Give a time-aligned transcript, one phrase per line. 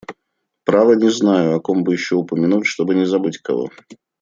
[0.63, 3.69] Право, не знаю, о ком бы еще упомянуть, чтобы не забыть кого.